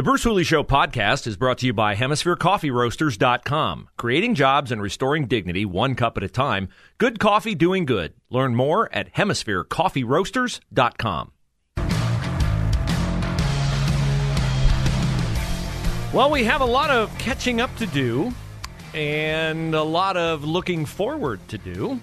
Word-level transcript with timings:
The 0.00 0.04
Bruce 0.04 0.22
Hooley 0.22 0.44
Show 0.44 0.64
podcast 0.64 1.26
is 1.26 1.36
brought 1.36 1.58
to 1.58 1.66
you 1.66 1.74
by 1.74 1.94
HemisphereCoffeeRoasters.com. 1.94 3.90
Creating 3.98 4.34
jobs 4.34 4.72
and 4.72 4.80
restoring 4.80 5.26
dignity 5.26 5.66
one 5.66 5.94
cup 5.94 6.16
at 6.16 6.22
a 6.22 6.28
time. 6.30 6.70
Good 6.96 7.20
coffee 7.20 7.54
doing 7.54 7.84
good. 7.84 8.14
Learn 8.30 8.54
more 8.54 8.90
at 8.94 9.12
HemisphereCoffeeRoasters.com. 9.12 11.32
Well, 16.14 16.30
we 16.30 16.44
have 16.44 16.62
a 16.62 16.64
lot 16.64 16.88
of 16.88 17.10
catching 17.18 17.60
up 17.60 17.76
to 17.76 17.84
do 17.84 18.32
and 18.94 19.74
a 19.74 19.82
lot 19.82 20.16
of 20.16 20.44
looking 20.44 20.86
forward 20.86 21.46
to 21.48 21.58
do. 21.58 22.00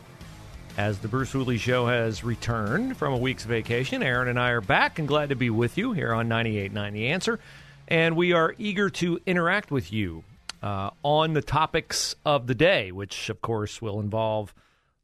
As 0.77 0.99
the 0.99 1.07
Bruce 1.07 1.31
Hooley 1.31 1.57
Show 1.57 1.87
has 1.87 2.23
returned 2.23 2.95
from 2.95 3.13
a 3.13 3.17
week's 3.17 3.45
vacation, 3.45 4.03
Aaron 4.03 4.27
and 4.27 4.39
I 4.39 4.51
are 4.51 4.61
back 4.61 4.99
and 4.99 5.07
glad 5.07 5.29
to 5.29 5.35
be 5.35 5.49
with 5.49 5.79
you 5.79 5.93
here 5.93 6.13
on 6.13 6.29
98.9 6.29 6.93
The 6.93 7.07
Answer. 7.07 7.39
And 7.87 8.15
we 8.15 8.33
are 8.33 8.53
eager 8.57 8.89
to 8.89 9.19
interact 9.25 9.71
with 9.71 9.93
you 9.93 10.23
uh, 10.61 10.89
on 11.03 11.33
the 11.33 11.41
topics 11.41 12.15
of 12.25 12.47
the 12.47 12.55
day, 12.55 12.91
which, 12.91 13.29
of 13.29 13.41
course, 13.41 13.81
will 13.81 13.99
involve 13.99 14.53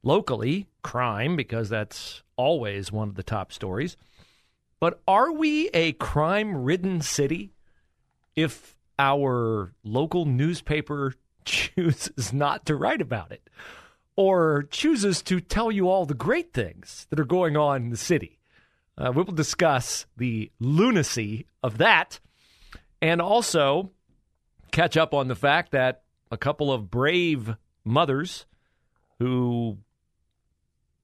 locally 0.04 0.68
crime, 0.82 1.36
because 1.36 1.70
that's 1.70 2.24
always 2.36 2.92
one 2.92 3.08
of 3.08 3.16
the 3.16 3.24
top 3.24 3.54
stories. 3.54 3.96
But 4.80 5.00
are 5.08 5.32
we 5.32 5.70
a 5.70 5.94
crime 5.94 6.64
ridden 6.64 7.02
city 7.02 7.54
if 8.36 8.76
our 9.00 9.74
local 9.84 10.26
newspaper 10.26 11.14
chooses 11.46 12.34
not 12.34 12.66
to 12.66 12.76
write 12.76 13.02
about 13.02 13.32
it? 13.32 13.50
or 14.16 14.64
chooses 14.70 15.22
to 15.24 15.40
tell 15.40 15.72
you 15.72 15.90
all 15.90 16.06
the 16.06 16.14
great 16.14 16.54
things 16.54 17.08
that 17.10 17.20
are 17.20 17.26
going 17.26 17.58
on 17.58 17.84
in 17.84 17.90
the 17.90 17.98
city. 17.98 18.40
Uh, 18.98 19.12
we 19.12 19.24
will 19.24 19.34
discuss 19.34 20.06
the 20.18 20.52
lunacy 20.60 21.48
of 21.64 21.80
that 21.80 22.20
and 23.04 23.22
also 23.22 23.92
catch 24.72 24.96
up 24.96 25.14
on 25.14 25.28
the 25.28 25.36
fact 25.36 25.74
that 25.74 26.04
a 26.32 26.38
couple 26.38 26.72
of 26.72 26.90
brave 26.90 27.54
mothers 27.84 28.46
who 29.20 29.78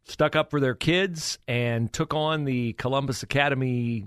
stuck 0.06 0.34
up 0.34 0.50
for 0.50 0.62
their 0.62 0.76
kids 0.76 1.40
and 1.46 1.92
took 1.92 2.14
on 2.14 2.46
the 2.46 2.72
Columbus 2.74 3.22
Academy 3.22 4.06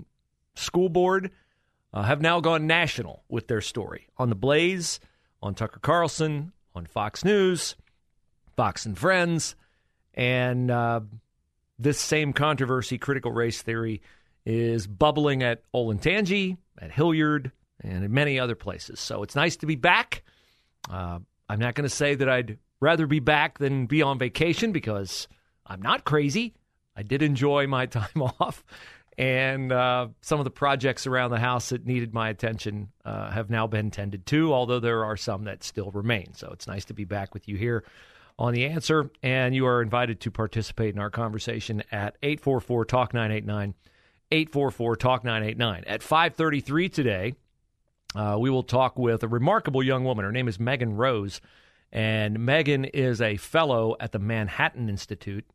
School 0.55 0.89
Board 0.89 1.29
uh, 1.93 2.01
have 2.01 2.19
now 2.19 2.39
gone 2.39 2.65
national 2.65 3.23
with 3.29 3.47
their 3.47 3.61
story 3.61 4.07
on 4.17 4.29
the 4.29 4.35
Blaze, 4.35 4.99
on 5.43 5.53
Tucker 5.53 5.79
Carlson, 5.79 6.51
on 6.73 6.87
Fox 6.87 7.23
News 7.23 7.75
Fox 8.57 8.87
and 8.87 8.97
Friends. 8.97 9.55
And 10.15 10.71
uh, 10.71 11.01
this 11.77 11.99
same 11.99 12.33
controversy, 12.33 12.97
critical 12.97 13.31
race 13.31 13.61
theory, 13.61 14.01
is 14.47 14.87
bubbling 14.87 15.43
at 15.43 15.61
Olentangy, 15.75 16.57
at 16.79 16.91
Hilliard, 16.91 17.51
and 17.81 18.03
in 18.03 18.13
many 18.13 18.39
other 18.39 18.55
places. 18.55 18.99
So 18.99 19.23
it's 19.23 19.35
nice 19.35 19.55
to 19.57 19.65
be 19.65 19.75
back. 19.75 20.23
Uh, 20.89 21.19
I'm 21.49 21.59
not 21.59 21.75
going 21.75 21.87
to 21.87 21.95
say 21.95 22.15
that 22.15 22.29
I'd 22.29 22.57
rather 22.79 23.07
be 23.07 23.19
back 23.19 23.59
than 23.59 23.85
be 23.85 24.01
on 24.01 24.19
vacation 24.19 24.71
because 24.71 25.27
I'm 25.65 25.81
not 25.81 26.03
crazy. 26.05 26.53
I 26.95 27.03
did 27.03 27.21
enjoy 27.21 27.67
my 27.67 27.85
time 27.87 28.21
off. 28.21 28.63
And 29.17 29.71
uh, 29.71 30.07
some 30.21 30.39
of 30.39 30.43
the 30.43 30.51
projects 30.51 31.05
around 31.05 31.31
the 31.31 31.39
house 31.39 31.69
that 31.69 31.85
needed 31.85 32.13
my 32.13 32.29
attention 32.29 32.89
uh, 33.05 33.29
have 33.29 33.49
now 33.49 33.67
been 33.67 33.91
tended 33.91 34.25
to, 34.27 34.51
although 34.51 34.79
there 34.79 35.05
are 35.05 35.17
some 35.17 35.43
that 35.43 35.63
still 35.63 35.91
remain. 35.91 36.33
So 36.33 36.49
it's 36.51 36.65
nice 36.65 36.85
to 36.85 36.93
be 36.93 37.05
back 37.05 37.33
with 37.33 37.47
you 37.47 37.55
here 37.55 37.83
on 38.39 38.53
the 38.53 38.65
answer, 38.65 39.11
and 39.21 39.53
you 39.53 39.67
are 39.67 39.83
invited 39.83 40.19
to 40.21 40.31
participate 40.31 40.95
in 40.95 40.99
our 40.99 41.11
conversation 41.11 41.83
at 41.91 42.17
844 42.23 42.85
Talk 42.85 43.13
989. 43.13 43.75
844 44.31 44.95
Talk 44.95 45.23
989. 45.23 45.83
At 45.85 46.01
533 46.01 46.89
today, 46.89 47.33
uh, 48.15 48.37
we 48.39 48.49
will 48.49 48.63
talk 48.63 48.97
with 48.97 49.23
a 49.23 49.27
remarkable 49.27 49.83
young 49.83 50.03
woman. 50.03 50.25
Her 50.25 50.31
name 50.31 50.47
is 50.47 50.59
Megan 50.59 50.95
Rose, 50.95 51.41
and 51.91 52.45
Megan 52.45 52.85
is 52.85 53.21
a 53.21 53.37
fellow 53.37 53.95
at 53.99 54.11
the 54.11 54.19
Manhattan 54.19 54.89
Institute. 54.89 55.45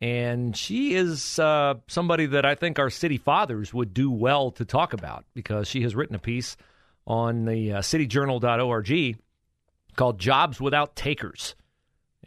And 0.00 0.56
she 0.56 0.94
is 0.94 1.38
uh, 1.40 1.74
somebody 1.88 2.26
that 2.26 2.44
I 2.44 2.54
think 2.54 2.78
our 2.78 2.90
city 2.90 3.18
fathers 3.18 3.74
would 3.74 3.92
do 3.92 4.10
well 4.10 4.52
to 4.52 4.64
talk 4.64 4.92
about 4.92 5.24
because 5.34 5.66
she 5.66 5.82
has 5.82 5.96
written 5.96 6.14
a 6.14 6.20
piece 6.20 6.56
on 7.06 7.46
the 7.46 7.72
uh, 7.72 7.78
cityjournal.org 7.80 9.18
called 9.96 10.20
Jobs 10.20 10.60
Without 10.60 10.94
Takers. 10.94 11.56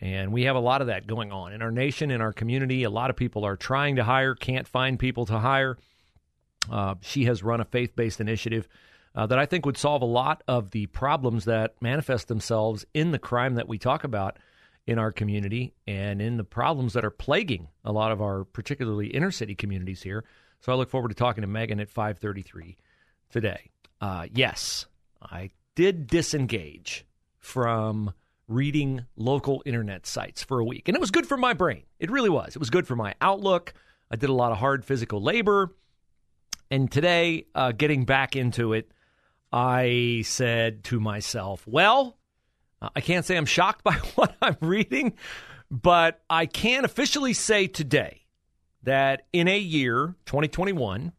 And 0.01 0.33
we 0.33 0.43
have 0.43 0.55
a 0.55 0.59
lot 0.59 0.81
of 0.81 0.87
that 0.87 1.07
going 1.07 1.31
on 1.31 1.53
in 1.53 1.61
our 1.61 1.71
nation, 1.71 2.11
in 2.11 2.19
our 2.19 2.33
community. 2.33 2.83
A 2.83 2.89
lot 2.89 3.09
of 3.09 3.15
people 3.15 3.45
are 3.45 3.55
trying 3.55 3.95
to 3.97 4.03
hire, 4.03 4.35
can't 4.35 4.67
find 4.67 4.99
people 4.99 5.25
to 5.27 5.39
hire. 5.39 5.77
Uh, 6.69 6.95
she 7.01 7.25
has 7.25 7.43
run 7.43 7.61
a 7.61 7.65
faith 7.65 7.95
based 7.95 8.19
initiative 8.19 8.67
uh, 9.15 9.25
that 9.27 9.39
I 9.39 9.45
think 9.45 9.65
would 9.65 9.77
solve 9.77 10.01
a 10.01 10.05
lot 10.05 10.43
of 10.47 10.71
the 10.71 10.87
problems 10.87 11.45
that 11.45 11.75
manifest 11.81 12.27
themselves 12.27 12.85
in 12.93 13.11
the 13.11 13.19
crime 13.19 13.55
that 13.55 13.67
we 13.67 13.77
talk 13.77 14.03
about 14.03 14.37
in 14.87 14.97
our 14.97 15.11
community 15.11 15.73
and 15.87 16.21
in 16.21 16.37
the 16.37 16.43
problems 16.43 16.93
that 16.93 17.05
are 17.05 17.11
plaguing 17.11 17.67
a 17.83 17.91
lot 17.91 18.11
of 18.11 18.21
our 18.21 18.43
particularly 18.45 19.07
inner 19.07 19.31
city 19.31 19.55
communities 19.55 20.01
here. 20.01 20.23
So 20.61 20.71
I 20.71 20.75
look 20.75 20.89
forward 20.89 21.09
to 21.09 21.15
talking 21.15 21.41
to 21.41 21.47
Megan 21.47 21.79
at 21.79 21.89
5:33 21.89 22.77
today. 23.29 23.69
Uh, 23.99 24.27
yes, 24.33 24.85
I 25.21 25.51
did 25.75 26.07
disengage 26.07 27.05
from 27.37 28.13
reading 28.47 29.05
local 29.15 29.63
internet 29.65 30.05
sites 30.05 30.43
for 30.43 30.59
a 30.59 30.65
week. 30.65 30.87
And 30.87 30.95
it 30.95 31.01
was 31.01 31.11
good 31.11 31.25
for 31.25 31.37
my 31.37 31.53
brain. 31.53 31.83
It 31.99 32.11
really 32.11 32.29
was. 32.29 32.55
It 32.55 32.59
was 32.59 32.69
good 32.69 32.85
for 32.85 32.95
my 32.95 33.15
outlook. 33.21 33.73
I 34.09 34.17
did 34.17 34.29
a 34.29 34.33
lot 34.33 34.51
of 34.51 34.57
hard 34.57 34.83
physical 34.83 35.21
labor. 35.21 35.73
And 36.69 36.91
today, 36.91 37.45
uh, 37.55 37.71
getting 37.71 38.05
back 38.05 38.35
into 38.35 38.73
it, 38.73 38.91
I 39.51 40.23
said 40.25 40.83
to 40.85 40.99
myself, 40.99 41.65
well, 41.67 42.17
uh, 42.81 42.89
I 42.95 43.01
can't 43.01 43.25
say 43.25 43.37
I'm 43.37 43.45
shocked 43.45 43.83
by 43.83 43.93
what 44.15 44.35
I'm 44.41 44.57
reading, 44.61 45.13
but 45.69 46.21
I 46.29 46.45
can 46.45 46.85
officially 46.85 47.33
say 47.33 47.67
today 47.67 48.21
that 48.83 49.27
in 49.31 49.47
a 49.47 49.59
year, 49.59 50.15
2021, 50.25 51.11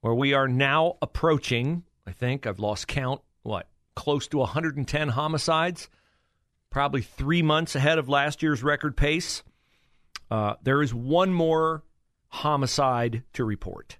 where 0.00 0.14
we 0.14 0.34
are 0.34 0.48
now 0.48 0.98
approaching, 1.00 1.84
I 2.06 2.12
think 2.12 2.46
I've 2.46 2.58
lost 2.58 2.88
count, 2.88 3.22
what, 3.42 3.68
close 3.94 4.28
to 4.28 4.38
110 4.38 5.08
homicides 5.08 5.88
probably 6.76 7.00
three 7.00 7.40
months 7.40 7.74
ahead 7.74 7.96
of 7.98 8.06
last 8.06 8.42
year's 8.42 8.62
record 8.62 8.98
pace. 8.98 9.42
Uh, 10.30 10.54
there 10.62 10.82
is 10.82 10.92
one 10.92 11.32
more 11.32 11.82
homicide 12.28 13.22
to 13.32 13.44
report, 13.44 13.96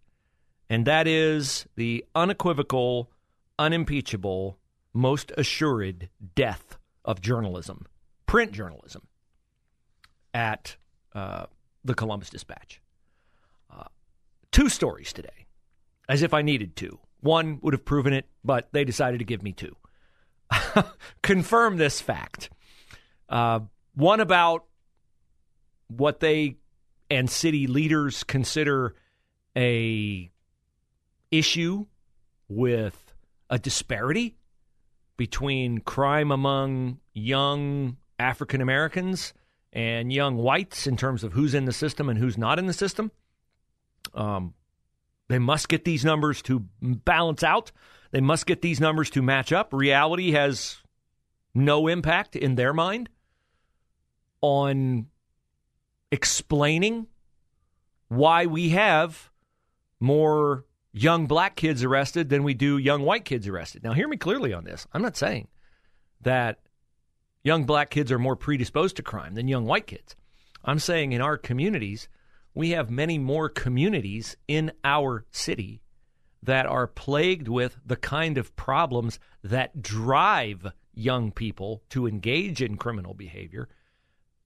and 0.69 0.87
that 0.87 1.07
is 1.07 1.67
the 1.77 2.05
unequivocal, 2.15 3.11
unimpeachable, 3.59 4.59
most 4.93 5.33
assured 5.37 6.09
death 6.35 6.79
of 7.05 7.21
journalism, 7.21 7.87
print 8.27 8.53
journalism, 8.53 9.07
at 10.35 10.77
uh, 11.15 11.47
the 11.85 11.95
Columbus 11.95 12.31
Dispatch. 12.31 12.81
Uh, 13.71 13.85
two 14.53 14.69
stories 14.69 15.13
today, 15.13 15.47
as 16.09 16.23
if 16.23 16.35
I 16.35 16.43
needed 16.43 16.77
two. 16.77 16.99
One 17.21 17.59
would 17.63 17.73
have 17.73 17.85
proven 17.85 18.13
it, 18.13 18.27
but 18.45 18.69
they 18.73 18.85
decided 18.85 19.19
to 19.19 19.25
give 19.25 19.43
me 19.43 19.53
two. 19.53 19.75
Confirm 21.23 21.77
this 21.77 22.01
fact. 22.01 22.51
Uh, 23.29 23.61
one 23.95 24.21
about 24.21 24.65
what 25.89 26.21
they 26.21 26.57
and 27.11 27.31
city 27.31 27.67
leaders 27.67 28.25
consider 28.25 28.95
a 29.57 30.31
issue 31.31 31.87
with 32.49 33.06
a 33.51 33.59
disparity 33.59 34.37
between 35.17 35.79
crime 35.79 36.31
among 36.31 36.99
young 37.13 37.97
African 38.19 38.61
Americans 38.61 39.33
and 39.73 40.13
young 40.13 40.37
whites 40.37 40.87
in 40.87 40.97
terms 40.97 41.25
of 41.25 41.33
who's 41.33 41.55
in 41.55 41.65
the 41.65 41.73
system 41.73 42.09
and 42.09 42.19
who's 42.19 42.39
not 42.39 42.59
in 42.59 42.67
the 42.67 42.73
system. 42.73 43.11
Um, 44.15 44.55
they 45.29 45.39
must 45.39 45.69
get 45.69 45.85
these 45.85 46.05
numbers 46.05 46.43
to 46.43 46.65
balance 46.81 47.43
out. 47.43 47.73
They 48.11 48.21
must 48.21 48.47
get 48.47 48.63
these 48.63 48.81
numbers 48.81 49.11
to 49.11 49.23
match 49.23 49.53
up. 49.53 49.73
Reality 49.73 50.33
has 50.33 50.79
no 51.55 51.89
impact 51.89 52.37
in 52.37 52.55
their 52.55 52.73
mind 52.73 53.09
on 54.41 55.07
explaining 56.13 57.07
why 58.09 58.47
we 58.47 58.71
have 58.71 59.31
more 59.99 60.65
young 60.97 61.27
black 61.27 61.57
kids 61.57 61.85
arrested 61.85 62.29
than 62.29 62.43
we 62.43 62.55
do 62.55 62.79
young 62.79 63.03
white 63.03 63.25
kids 63.25 63.47
arrested. 63.47 63.85
Now, 63.85 63.93
hear 63.93 64.09
me 64.09 64.17
clearly 64.17 64.53
on 64.53 64.65
this. 64.65 64.87
I'm 64.93 65.03
not 65.03 65.17
saying 65.17 65.49
that 66.21 66.61
young 67.43 67.65
black 67.65 67.91
kids 67.91 68.11
are 68.11 68.19
more 68.19 68.37
predisposed 68.37 68.97
to 68.97 69.03
crime 69.03 69.35
than 69.35 69.49
young 69.49 69.67
white 69.67 69.87
kids. 69.87 70.17
I'm 70.65 70.79
saying 70.79 71.13
in 71.13 71.21
our 71.21 71.37
communities, 71.37 72.09
we 72.55 72.71
have 72.71 72.91
many 72.91 73.19
more 73.19 73.49
communities 73.49 74.37
in 74.49 74.73
our 74.85 75.27
city 75.31 75.83
that 76.43 76.67
are 76.67 76.87
plagued 76.87 77.49
with 77.49 77.79
the 77.85 77.97
kind 77.97 78.39
of 78.39 78.57
problems 78.57 79.19
that 79.43 79.83
drive 79.83 80.73
young 80.95 81.31
people 81.31 81.83
to 81.91 82.07
engage 82.07 82.63
in 82.63 82.77
criminal 82.77 83.13
behavior 83.13 83.69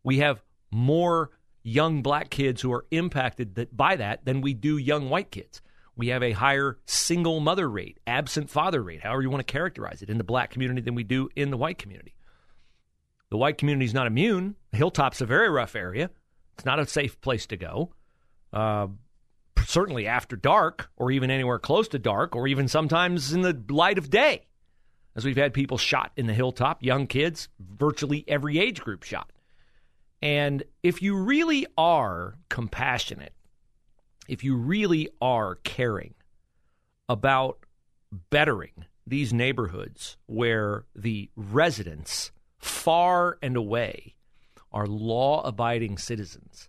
we 0.03 0.19
have 0.19 0.43
more 0.71 1.31
young 1.63 2.03
black 2.03 2.31
kids 2.31 2.63
who 2.63 2.73
are 2.73 2.87
impacted 2.91 3.69
by 3.77 3.97
that 3.97 4.25
than 4.25 4.41
we 4.41 4.55
do 4.55 4.79
young 4.79 5.11
white 5.11 5.31
kids. 5.31 5.61
We 6.01 6.09
have 6.09 6.23
a 6.23 6.33
higher 6.33 6.79
single 6.87 7.41
mother 7.41 7.69
rate, 7.69 8.01
absent 8.07 8.49
father 8.49 8.83
rate, 8.83 9.03
however 9.03 9.21
you 9.21 9.29
want 9.29 9.47
to 9.47 9.53
characterize 9.53 10.01
it, 10.01 10.09
in 10.09 10.17
the 10.17 10.25
black 10.25 10.51
community 10.51 10.81
than 10.81 10.95
we 10.95 11.05
do 11.05 11.29
in 11.37 11.51
the 11.51 11.59
white 11.59 11.77
community. 11.77 12.15
The 13.29 13.37
white 13.37 13.59
community 13.59 13.85
is 13.85 13.93
not 13.93 14.07
immune. 14.07 14.57
Hilltop's 14.73 15.21
a 15.21 15.27
very 15.27 15.51
rough 15.51 15.77
area. 15.77 16.09
It's 16.55 16.65
not 16.65 16.81
a 16.81 16.87
safe 16.87 17.21
place 17.21 17.45
to 17.49 17.59
go. 17.59 17.93
Uh, 18.51 18.87
certainly 19.67 20.07
after 20.07 20.37
dark, 20.37 20.89
or 20.97 21.11
even 21.11 21.31
anywhere 21.31 21.59
close 21.59 21.87
to 21.89 21.99
dark, 21.99 22.35
or 22.35 22.49
even 22.49 22.67
sometimes 22.67 23.35
in 23.35 23.43
the 23.43 23.63
light 23.69 23.99
of 23.99 24.09
day, 24.09 24.47
as 25.15 25.27
we've 25.27 25.37
had 25.37 25.53
people 25.53 25.77
shot 25.77 26.13
in 26.17 26.27
the 26.27 26.33
hilltop, 26.33 26.83
young 26.83 27.07
kids, 27.07 27.51
virtually 27.61 28.25
every 28.27 28.59
age 28.59 28.81
group 28.81 29.03
shot. 29.03 29.31
And 30.23 30.63
if 30.83 31.03
you 31.03 31.15
really 31.15 31.67
are 31.77 32.39
compassionate, 32.49 33.35
if 34.31 34.45
you 34.45 34.55
really 34.55 35.09
are 35.21 35.57
caring 35.57 36.15
about 37.09 37.67
bettering 38.31 38.85
these 39.05 39.33
neighborhoods 39.33 40.17
where 40.27 40.85
the 40.95 41.29
residents 41.35 42.31
far 42.57 43.39
and 43.43 43.57
away 43.57 44.15
are 44.73 44.87
law 44.87 45.43
abiding 45.43 45.99
citizens, 45.99 46.69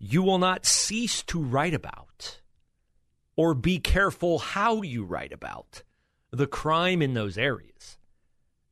you 0.00 0.24
will 0.24 0.38
not 0.38 0.66
cease 0.66 1.22
to 1.22 1.40
write 1.40 1.72
about 1.72 2.40
or 3.36 3.54
be 3.54 3.78
careful 3.78 4.40
how 4.40 4.82
you 4.82 5.04
write 5.04 5.32
about 5.32 5.84
the 6.32 6.48
crime 6.48 7.00
in 7.00 7.14
those 7.14 7.38
areas. 7.38 7.96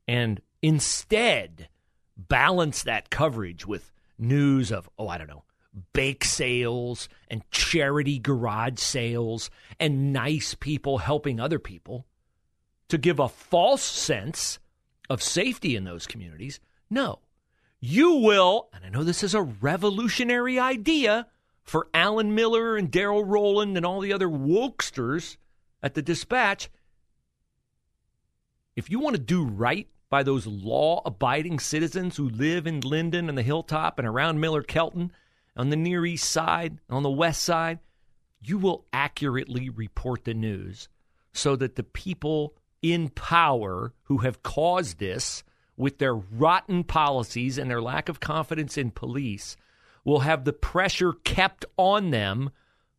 And 0.09 0.41
instead, 0.63 1.69
balance 2.17 2.83
that 2.83 3.09
coverage 3.09 3.65
with 3.65 3.93
news 4.19 4.73
of, 4.73 4.91
oh, 4.99 5.07
I 5.07 5.17
don't 5.17 5.29
know, 5.29 5.45
bake 5.93 6.25
sales 6.25 7.09
and 7.29 7.43
charity 7.51 8.19
garage 8.19 8.79
sales 8.79 9.51
and 9.79 10.13
nice 10.13 10.55
people 10.55 10.99
helping 10.99 11.39
other 11.39 11.59
people 11.59 12.07
to 12.89 12.99
give 12.99 13.19
a 13.19 13.29
false 13.29 13.83
sense 13.83 14.59
of 15.11 15.23
safety 15.23 15.77
in 15.77 15.85
those 15.85 16.07
communities. 16.07 16.61
No. 16.89 17.21
You 17.81 18.15
will, 18.15 18.69
and 18.73 18.85
I 18.85 18.89
know 18.89 19.05
this 19.05 19.23
is 19.23 19.35
a 19.35 19.43
revolutionary 19.43 20.59
idea 20.59 21.27
for 21.63 21.89
Alan 21.93 22.35
Miller 22.35 22.77
and 22.77 22.91
Darrel 22.91 23.25
Rowland 23.25 23.77
and 23.77 23.85
all 23.85 24.01
the 24.01 24.13
other 24.13 24.29
wokesters 24.29 25.37
at 25.83 25.95
the 25.95 26.03
dispatch. 26.03 26.71
If 28.77 28.91
you 28.91 28.99
want 28.99 29.17
to 29.17 29.23
do 29.23 29.45
right 29.45 29.89
by 30.09 30.23
those 30.23 30.47
law 30.47 31.03
abiding 31.05 31.59
citizens 31.59 32.17
who 32.17 32.29
live 32.29 32.67
in 32.67 32.81
Linden 32.81 33.29
and 33.29 33.37
the 33.37 33.43
Hilltop 33.43 33.99
and 33.99 34.07
around 34.07 34.41
Miller 34.41 34.63
Kelton, 34.63 35.13
on 35.57 35.71
the 35.71 35.77
Near 35.77 36.05
East 36.05 36.29
Side, 36.29 36.79
on 36.91 37.03
the 37.03 37.11
West 37.11 37.43
Side, 37.43 37.79
you 38.41 38.59
will 38.59 38.87
accurately 38.93 39.71
report 39.71 40.25
the 40.25 40.35
news 40.35 40.89
so 41.33 41.57
that 41.57 41.77
the 41.77 41.83
people 41.83 42.55
in 42.83 43.09
power 43.09 43.93
who 44.05 44.19
have 44.19 44.43
caused 44.43 44.99
this 44.99 45.43
with 45.77 45.99
their 45.99 46.15
rotten 46.15 46.85
policies 46.85 47.59
and 47.59 47.71
their 47.71 47.83
lack 47.83 48.09
of 48.09 48.21
confidence 48.21 48.79
in 48.79 48.91
police 48.91 49.57
will 50.05 50.21
have 50.21 50.45
the 50.45 50.53
pressure 50.53 51.13
kept 51.25 51.65
on 51.77 52.11
them 52.11 52.51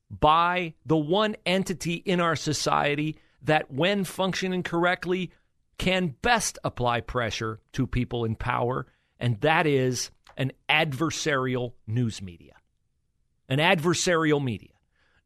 by 0.09 0.73
the 0.85 0.97
one 0.97 1.35
entity 1.45 1.95
in 1.95 2.19
our 2.19 2.35
society 2.35 3.17
that, 3.41 3.71
when 3.71 4.03
functioning 4.03 4.63
correctly, 4.63 5.31
can 5.77 6.15
best 6.21 6.57
apply 6.63 7.01
pressure 7.01 7.59
to 7.71 7.87
people 7.87 8.25
in 8.25 8.35
power, 8.35 8.87
and 9.19 9.39
that 9.41 9.65
is 9.65 10.11
an 10.37 10.53
adversarial 10.69 11.73
news 11.85 12.21
media. 12.21 12.53
An 13.49 13.59
adversarial 13.59 14.41
media. 14.41 14.71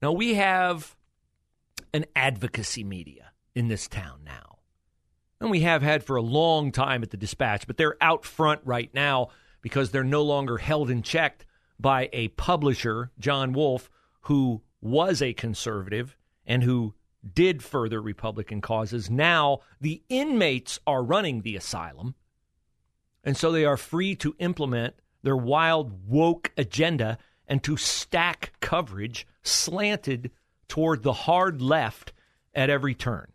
Now, 0.02 0.14
we 0.14 0.34
have 0.36 0.96
an 1.94 2.06
advocacy 2.16 2.84
media 2.84 3.32
in 3.54 3.68
this 3.68 3.88
town 3.88 4.22
now. 4.26 4.58
And 5.40 5.52
we 5.52 5.62
have 5.62 5.82
had 5.82 6.04
for 6.04 6.16
a 6.16 6.22
long 6.22 6.72
time 6.72 7.04
at 7.04 7.12
the 7.12 7.18
dispatch, 7.18 7.68
but 7.68 7.78
they're 7.78 7.98
out 8.02 8.26
front 8.26 8.62
right 8.64 8.92
now 8.94 9.30
because 9.62 9.92
they're 9.92 10.04
no 10.04 10.24
longer 10.24 10.58
held 10.58 10.90
in 10.90 11.02
check 11.02 11.46
by 11.80 12.10
a 12.14 12.30
publisher, 12.30 13.12
John 13.20 13.54
Wolfe, 13.54 13.90
who 14.22 14.62
was 14.82 15.22
a 15.22 15.34
conservative 15.34 16.16
and 16.46 16.64
who 16.64 16.94
did 17.34 17.64
further 17.64 18.02
Republican 18.02 18.62
causes. 18.62 19.10
Now 19.10 19.60
the 19.80 20.02
inmates 20.10 20.80
are 20.86 21.04
running 21.04 21.42
the 21.42 21.56
asylum, 21.56 22.16
and 23.24 23.38
so 23.38 23.52
they 23.52 23.66
are 23.66 23.78
free 23.78 24.16
to 24.16 24.36
implement 24.40 24.96
their 25.24 25.38
wild 25.38 26.08
woke 26.08 26.52
agenda 26.58 27.18
and 27.48 27.64
to 27.64 27.78
stack 27.78 28.54
coverage 28.60 29.28
slanted 29.44 30.32
toward 30.68 31.04
the 31.04 31.14
hard 31.14 31.62
left 31.62 32.14
at 32.54 32.70
every 32.70 32.96
turn. 32.96 33.32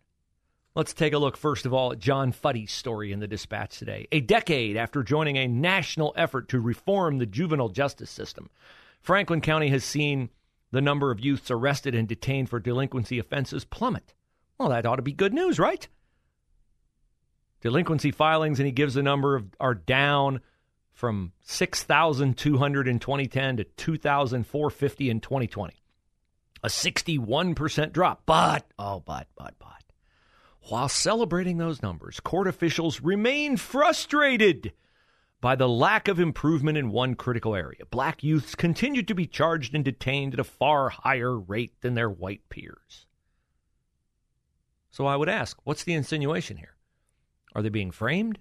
Let's 0.75 0.93
take 0.93 1.13
a 1.13 1.17
look, 1.17 1.37
first 1.37 1.65
of 1.65 1.73
all, 1.73 1.91
at 1.91 1.99
John 1.99 2.31
Futty's 2.31 2.71
story 2.71 3.11
in 3.11 3.19
the 3.19 3.27
dispatch 3.27 3.79
today. 3.79 4.07
A 4.11 4.19
decade 4.19 4.77
after 4.77 5.01
joining 5.01 5.35
a 5.37 5.47
national 5.47 6.13
effort 6.15 6.49
to 6.49 6.59
reform 6.59 7.17
the 7.17 7.25
juvenile 7.25 7.69
justice 7.69 8.11
system, 8.11 8.49
Franklin 9.01 9.41
County 9.41 9.69
has 9.69 9.83
seen 9.83 10.29
the 10.71 10.81
number 10.81 11.09
of 11.09 11.19
youths 11.19 11.49
arrested 11.49 11.95
and 11.95 12.07
detained 12.07 12.49
for 12.49 12.59
delinquency 12.59 13.17
offenses 13.17 13.65
plummet. 13.65 14.13
Well, 14.59 14.69
that 14.69 14.85
ought 14.85 14.97
to 14.97 15.01
be 15.01 15.13
good 15.13 15.33
news, 15.33 15.57
right? 15.57 15.87
Delinquency 17.61 18.11
filings, 18.11 18.59
and 18.59 18.65
he 18.65 18.71
gives 18.71 18.93
the 18.93 19.03
number 19.03 19.35
of 19.35 19.45
are 19.59 19.73
down 19.73 20.41
from 20.93 21.31
6,200 21.43 22.87
in 22.87 22.99
2010 22.99 23.57
to 23.57 23.63
2,450 23.63 25.09
in 25.09 25.19
2020. 25.19 25.73
A 26.63 26.67
61% 26.67 27.93
drop. 27.93 28.23
But, 28.25 28.65
oh, 28.79 29.01
but, 29.05 29.27
but, 29.35 29.53
but. 29.59 29.83
While 30.69 30.89
celebrating 30.89 31.57
those 31.57 31.83
numbers, 31.83 32.19
court 32.19 32.47
officials 32.47 33.01
remain 33.01 33.57
frustrated 33.57 34.73
by 35.39 35.55
the 35.55 35.69
lack 35.69 36.07
of 36.07 36.19
improvement 36.19 36.77
in 36.77 36.89
one 36.89 37.13
critical 37.13 37.55
area. 37.55 37.85
Black 37.91 38.23
youths 38.23 38.55
continue 38.55 39.03
to 39.03 39.13
be 39.13 39.27
charged 39.27 39.75
and 39.75 39.85
detained 39.85 40.33
at 40.33 40.39
a 40.39 40.43
far 40.43 40.89
higher 40.89 41.37
rate 41.39 41.79
than 41.81 41.93
their 41.93 42.09
white 42.09 42.49
peers. 42.49 43.05
So 44.89 45.05
I 45.05 45.15
would 45.15 45.29
ask, 45.29 45.57
what's 45.63 45.83
the 45.83 45.93
insinuation 45.93 46.57
here? 46.57 46.76
Are 47.57 47.63
they 47.63 47.69
being 47.69 47.89
framed? 47.89 48.37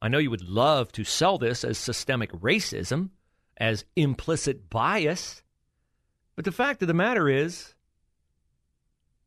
I 0.00 0.08
know 0.08 0.16
you 0.16 0.30
would 0.30 0.48
love 0.48 0.90
to 0.92 1.04
sell 1.04 1.36
this 1.36 1.62
as 1.62 1.76
systemic 1.76 2.32
racism, 2.32 3.10
as 3.58 3.84
implicit 3.96 4.70
bias, 4.70 5.42
but 6.34 6.46
the 6.46 6.50
fact 6.50 6.80
of 6.80 6.88
the 6.88 6.94
matter 6.94 7.28
is, 7.28 7.74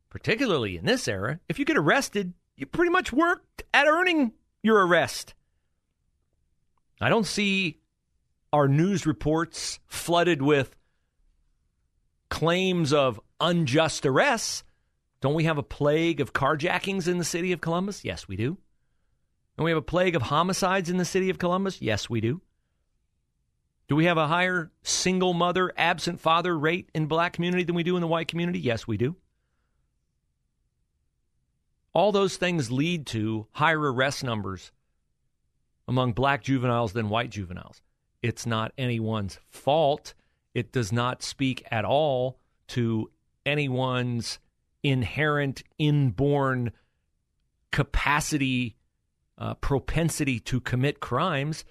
particularly 0.09 0.77
in 0.77 0.85
this 0.85 1.07
era, 1.07 1.39
if 1.47 1.59
you 1.59 1.63
get 1.63 1.77
arrested, 1.77 2.33
you 2.55 2.65
pretty 2.65 2.89
much 2.89 3.13
worked 3.13 3.61
at 3.71 3.85
earning 3.85 4.33
your 4.63 4.83
arrest. 4.85 5.35
I 6.99 7.09
don't 7.09 7.27
see 7.27 7.77
our 8.51 8.67
news 8.67 9.05
reports 9.05 9.77
flooded 9.85 10.41
with 10.41 10.75
claims 12.29 12.93
of 12.93 13.21
unjust 13.39 14.07
arrests. 14.07 14.63
Don't 15.21 15.35
we 15.35 15.43
have 15.43 15.59
a 15.59 15.63
plague 15.63 16.19
of 16.19 16.33
carjackings 16.33 17.07
in 17.07 17.19
the 17.19 17.23
city 17.23 17.51
of 17.51 17.61
Columbus? 17.61 18.03
Yes, 18.03 18.27
we 18.27 18.35
do. 18.35 18.57
And 19.57 19.65
we 19.65 19.71
have 19.71 19.77
a 19.77 19.81
plague 19.81 20.15
of 20.15 20.23
homicides 20.23 20.89
in 20.89 20.97
the 20.97 21.05
city 21.05 21.29
of 21.29 21.39
Columbus? 21.39 21.81
Yes, 21.81 22.09
we 22.09 22.21
do. 22.21 22.41
Do 23.87 23.95
we 23.95 24.05
have 24.05 24.17
a 24.17 24.27
higher 24.27 24.71
single 24.83 25.33
mother, 25.33 25.71
absent 25.77 26.19
father 26.19 26.57
rate 26.57 26.89
in 26.93 27.07
black 27.07 27.33
community 27.33 27.63
than 27.63 27.75
we 27.75 27.83
do 27.83 27.95
in 27.95 28.01
the 28.01 28.07
white 28.07 28.27
community? 28.27 28.59
Yes, 28.59 28.85
we 28.87 28.97
do. 28.97 29.15
All 31.93 32.11
those 32.11 32.37
things 32.37 32.71
lead 32.71 33.07
to 33.07 33.47
higher 33.51 33.79
arrest 33.79 34.23
numbers 34.23 34.71
among 35.87 36.13
black 36.13 36.43
juveniles 36.43 36.93
than 36.93 37.09
white 37.09 37.31
juveniles. 37.31 37.81
It's 38.21 38.45
not 38.45 38.73
anyone's 38.77 39.39
fault. 39.49 40.13
It 40.53 40.71
does 40.71 40.91
not 40.91 41.23
speak 41.23 41.65
at 41.71 41.85
all 41.85 42.39
to 42.69 43.09
anyone's 43.45 44.37
inherent, 44.83 45.63
inborn 45.79 46.71
capacity, 47.71 48.76
uh, 49.37 49.53
propensity 49.55 50.39
to 50.41 50.59
commit 50.59 50.99
crimes. 50.99 51.65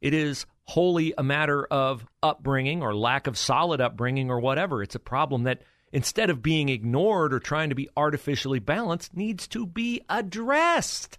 It 0.00 0.14
is 0.14 0.46
wholly 0.64 1.14
a 1.16 1.22
matter 1.22 1.64
of 1.66 2.06
upbringing 2.22 2.82
or 2.82 2.94
lack 2.94 3.26
of 3.26 3.38
solid 3.38 3.80
upbringing 3.80 4.30
or 4.30 4.40
whatever. 4.40 4.82
It's 4.82 4.94
a 4.94 5.00
problem 5.00 5.44
that 5.44 5.62
instead 5.92 6.30
of 6.30 6.42
being 6.42 6.68
ignored 6.68 7.34
or 7.34 7.38
trying 7.38 7.68
to 7.68 7.74
be 7.74 7.88
artificially 7.96 8.58
balanced, 8.58 9.16
needs 9.16 9.46
to 9.48 9.66
be 9.66 10.00
addressed. 10.08 11.18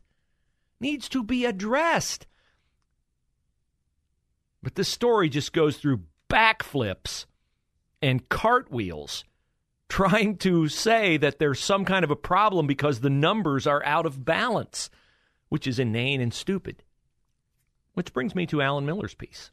Needs 0.80 1.08
to 1.10 1.24
be 1.24 1.46
addressed. 1.46 2.26
But 4.62 4.76
this 4.76 4.90
story 4.90 5.30
just 5.30 5.54
goes 5.54 5.78
through 5.78 6.04
backflips 6.30 7.26
and 8.02 8.28
cartwheels 8.30 9.24
trying 9.90 10.38
to 10.38 10.68
say 10.68 11.18
that 11.18 11.38
there's 11.38 11.60
some 11.60 11.86
kind 11.86 12.04
of 12.04 12.10
a 12.10 12.16
problem 12.16 12.66
because 12.66 13.00
the 13.00 13.10
numbers 13.10 13.68
are 13.68 13.86
out 13.86 14.08
of 14.08 14.26
balance, 14.26 14.90
which 15.54 15.68
is 15.68 15.78
inane 15.78 16.20
and 16.20 16.34
stupid. 16.34 16.82
Which 17.94 18.12
brings 18.12 18.34
me 18.34 18.48
to 18.48 18.64
Alan 18.64 18.88
Miller's 18.88 19.14
piece, 19.14 19.52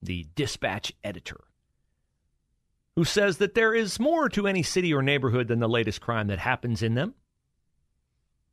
the 0.00 0.26
dispatch 0.34 0.90
editor, 1.04 1.44
who 2.94 3.04
says 3.04 3.36
that 3.36 3.52
there 3.52 3.74
is 3.74 4.00
more 4.00 4.30
to 4.30 4.46
any 4.46 4.62
city 4.62 4.94
or 4.94 5.02
neighborhood 5.02 5.48
than 5.48 5.58
the 5.58 5.68
latest 5.68 6.00
crime 6.00 6.28
that 6.28 6.38
happens 6.38 6.82
in 6.82 6.94
them. 6.94 7.12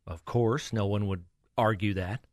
Of 0.05 0.25
course, 0.25 0.73
no 0.73 0.85
one 0.85 1.07
would 1.07 1.23
argue 1.57 1.93
that. 1.93 2.25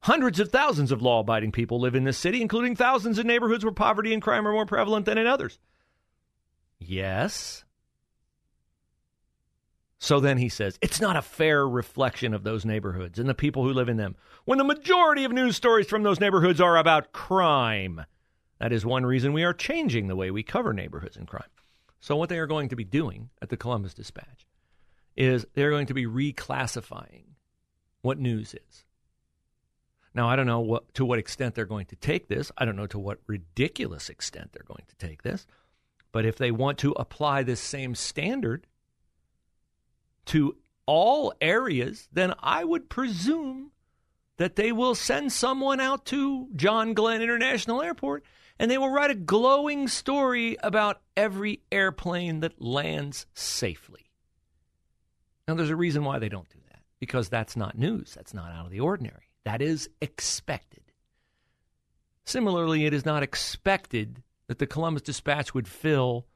Hundreds 0.00 0.40
of 0.40 0.48
thousands 0.48 0.90
of 0.90 1.02
law 1.02 1.20
abiding 1.20 1.52
people 1.52 1.78
live 1.78 1.96
in 1.96 2.04
this 2.04 2.16
city, 2.16 2.40
including 2.40 2.74
thousands 2.74 3.18
in 3.18 3.26
neighborhoods 3.26 3.62
where 3.62 3.74
poverty 3.74 4.14
and 4.14 4.22
crime 4.22 4.48
are 4.48 4.52
more 4.52 4.64
prevalent 4.64 5.04
than 5.04 5.18
in 5.18 5.26
others. 5.26 5.58
Yes. 6.78 7.65
So 10.06 10.20
then 10.20 10.38
he 10.38 10.48
says, 10.48 10.78
it's 10.80 11.00
not 11.00 11.16
a 11.16 11.20
fair 11.20 11.68
reflection 11.68 12.32
of 12.32 12.44
those 12.44 12.64
neighborhoods 12.64 13.18
and 13.18 13.28
the 13.28 13.34
people 13.34 13.64
who 13.64 13.72
live 13.72 13.88
in 13.88 13.96
them 13.96 14.14
when 14.44 14.56
the 14.56 14.62
majority 14.62 15.24
of 15.24 15.32
news 15.32 15.56
stories 15.56 15.88
from 15.88 16.04
those 16.04 16.20
neighborhoods 16.20 16.60
are 16.60 16.76
about 16.76 17.10
crime. 17.10 18.06
That 18.60 18.72
is 18.72 18.86
one 18.86 19.04
reason 19.04 19.32
we 19.32 19.42
are 19.42 19.52
changing 19.52 20.06
the 20.06 20.14
way 20.14 20.30
we 20.30 20.44
cover 20.44 20.72
neighborhoods 20.72 21.16
and 21.16 21.26
crime. 21.26 21.48
So, 21.98 22.14
what 22.14 22.28
they 22.28 22.38
are 22.38 22.46
going 22.46 22.68
to 22.68 22.76
be 22.76 22.84
doing 22.84 23.30
at 23.42 23.48
the 23.48 23.56
Columbus 23.56 23.94
Dispatch 23.94 24.46
is 25.16 25.44
they're 25.54 25.70
going 25.70 25.88
to 25.88 25.94
be 25.94 26.06
reclassifying 26.06 27.24
what 28.02 28.20
news 28.20 28.54
is. 28.54 28.84
Now, 30.14 30.28
I 30.28 30.36
don't 30.36 30.46
know 30.46 30.60
what, 30.60 30.94
to 30.94 31.04
what 31.04 31.18
extent 31.18 31.56
they're 31.56 31.64
going 31.64 31.86
to 31.86 31.96
take 31.96 32.28
this. 32.28 32.52
I 32.56 32.64
don't 32.64 32.76
know 32.76 32.86
to 32.86 32.98
what 33.00 33.18
ridiculous 33.26 34.08
extent 34.08 34.52
they're 34.52 34.62
going 34.62 34.84
to 34.86 35.04
take 35.04 35.24
this. 35.24 35.48
But 36.12 36.24
if 36.24 36.36
they 36.36 36.52
want 36.52 36.78
to 36.78 36.92
apply 36.92 37.42
this 37.42 37.58
same 37.58 37.96
standard 37.96 38.68
to 40.26 40.56
all 40.86 41.32
areas, 41.40 42.08
then 42.12 42.34
I 42.40 42.64
would 42.64 42.88
presume 42.88 43.72
that 44.38 44.56
they 44.56 44.72
will 44.72 44.94
send 44.94 45.32
someone 45.32 45.80
out 45.80 46.04
to 46.06 46.48
John 46.54 46.94
Glenn 46.94 47.22
International 47.22 47.82
Airport 47.82 48.24
and 48.58 48.70
they 48.70 48.78
will 48.78 48.90
write 48.90 49.10
a 49.10 49.14
glowing 49.14 49.88
story 49.88 50.56
about 50.62 51.00
every 51.16 51.60
airplane 51.70 52.40
that 52.40 52.60
lands 52.60 53.26
safely. 53.34 54.10
Now, 55.46 55.54
there's 55.54 55.70
a 55.70 55.76
reason 55.76 56.04
why 56.04 56.18
they 56.18 56.28
don't 56.28 56.48
do 56.48 56.58
that 56.70 56.80
because 56.98 57.28
that's 57.28 57.56
not 57.56 57.78
news. 57.78 58.14
That's 58.14 58.34
not 58.34 58.52
out 58.52 58.66
of 58.66 58.72
the 58.72 58.80
ordinary. 58.80 59.30
That 59.44 59.62
is 59.62 59.88
expected. 60.00 60.82
Similarly, 62.24 62.86
it 62.86 62.92
is 62.92 63.04
not 63.04 63.22
expected 63.22 64.22
that 64.48 64.58
the 64.58 64.66
Columbus 64.66 65.02
Dispatch 65.02 65.54
would 65.54 65.68
fill 65.68 66.26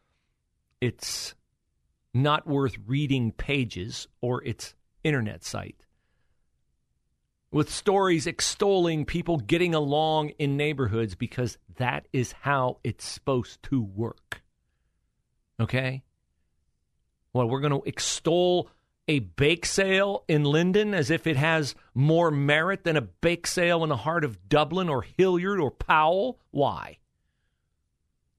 its 0.80 1.34
not 2.12 2.46
worth 2.46 2.76
reading 2.86 3.32
pages 3.32 4.08
or 4.20 4.42
its 4.44 4.74
internet 5.04 5.44
site 5.44 5.84
with 7.52 7.70
stories 7.70 8.26
extolling 8.26 9.04
people 9.04 9.38
getting 9.38 9.74
along 9.74 10.30
in 10.38 10.56
neighborhoods 10.56 11.14
because 11.14 11.58
that 11.76 12.06
is 12.12 12.32
how 12.42 12.78
it's 12.84 13.04
supposed 13.04 13.62
to 13.62 13.82
work. 13.82 14.42
Okay? 15.58 16.02
Well, 17.32 17.48
we're 17.48 17.60
going 17.60 17.72
to 17.72 17.88
extol 17.88 18.68
a 19.08 19.18
bake 19.20 19.66
sale 19.66 20.24
in 20.28 20.44
Linden 20.44 20.94
as 20.94 21.10
if 21.10 21.26
it 21.26 21.36
has 21.36 21.74
more 21.94 22.30
merit 22.30 22.84
than 22.84 22.96
a 22.96 23.02
bake 23.02 23.46
sale 23.46 23.82
in 23.82 23.88
the 23.88 23.96
heart 23.96 24.24
of 24.24 24.48
Dublin 24.48 24.88
or 24.88 25.02
Hilliard 25.02 25.60
or 25.60 25.70
Powell. 25.70 26.38
Why? 26.52 26.98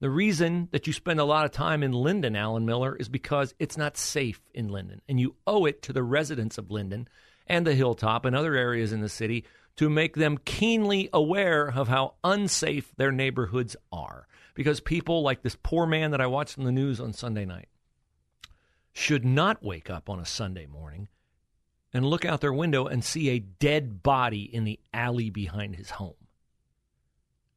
The 0.02 0.10
reason 0.10 0.66
that 0.72 0.88
you 0.88 0.92
spend 0.92 1.20
a 1.20 1.24
lot 1.24 1.44
of 1.44 1.52
time 1.52 1.84
in 1.84 1.92
Linden, 1.92 2.34
Alan 2.34 2.66
Miller, 2.66 2.96
is 2.96 3.08
because 3.08 3.54
it's 3.60 3.76
not 3.76 3.96
safe 3.96 4.40
in 4.52 4.66
Linden. 4.66 5.00
And 5.08 5.20
you 5.20 5.36
owe 5.46 5.64
it 5.64 5.80
to 5.82 5.92
the 5.92 6.02
residents 6.02 6.58
of 6.58 6.72
Linden 6.72 7.06
and 7.46 7.64
the 7.64 7.76
Hilltop 7.76 8.24
and 8.24 8.34
other 8.34 8.56
areas 8.56 8.92
in 8.92 9.00
the 9.00 9.08
city 9.08 9.44
to 9.76 9.88
make 9.88 10.16
them 10.16 10.40
keenly 10.44 11.08
aware 11.12 11.68
of 11.68 11.86
how 11.86 12.14
unsafe 12.24 12.90
their 12.96 13.12
neighborhoods 13.12 13.76
are. 13.92 14.26
Because 14.54 14.80
people 14.80 15.22
like 15.22 15.42
this 15.42 15.56
poor 15.62 15.86
man 15.86 16.10
that 16.10 16.20
I 16.20 16.26
watched 16.26 16.58
on 16.58 16.64
the 16.64 16.72
news 16.72 16.98
on 16.98 17.12
Sunday 17.12 17.44
night 17.44 17.68
should 18.92 19.24
not 19.24 19.62
wake 19.62 19.88
up 19.88 20.10
on 20.10 20.18
a 20.18 20.26
Sunday 20.26 20.66
morning 20.66 21.06
and 21.94 22.04
look 22.04 22.24
out 22.24 22.40
their 22.40 22.52
window 22.52 22.86
and 22.86 23.04
see 23.04 23.28
a 23.28 23.38
dead 23.38 24.02
body 24.02 24.42
in 24.52 24.64
the 24.64 24.80
alley 24.92 25.30
behind 25.30 25.76
his 25.76 25.90
home. 25.90 26.16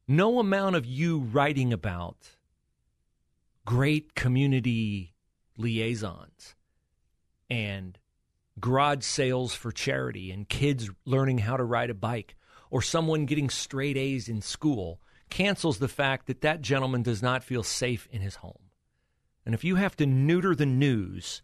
No 0.06 0.38
amount 0.38 0.76
of 0.76 0.86
you 0.86 1.18
writing 1.18 1.72
about 1.72 2.35
great 3.66 4.14
community 4.14 5.12
liaisons 5.58 6.54
and 7.50 7.98
garage 8.60 9.04
sales 9.04 9.54
for 9.54 9.72
charity 9.72 10.30
and 10.30 10.48
kids 10.48 10.88
learning 11.04 11.38
how 11.38 11.56
to 11.56 11.64
ride 11.64 11.90
a 11.90 11.94
bike 11.94 12.36
or 12.70 12.80
someone 12.80 13.26
getting 13.26 13.50
straight 13.50 13.96
A's 13.96 14.28
in 14.28 14.40
school 14.40 15.00
cancels 15.30 15.78
the 15.78 15.88
fact 15.88 16.26
that 16.26 16.40
that 16.42 16.62
gentleman 16.62 17.02
does 17.02 17.22
not 17.22 17.42
feel 17.42 17.62
safe 17.64 18.08
in 18.12 18.20
his 18.20 18.36
home. 18.36 18.70
And 19.44 19.54
if 19.54 19.64
you 19.64 19.74
have 19.74 19.96
to 19.96 20.06
neuter 20.06 20.54
the 20.54 20.66
news 20.66 21.42